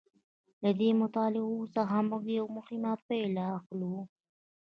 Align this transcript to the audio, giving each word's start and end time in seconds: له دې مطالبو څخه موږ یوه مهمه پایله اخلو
له 0.63 0.71
دې 0.79 0.89
مطالبو 1.01 1.69
څخه 1.75 1.95
موږ 2.09 2.23
یوه 2.37 2.49
مهمه 2.57 2.91
پایله 3.07 3.43
اخلو 3.57 3.93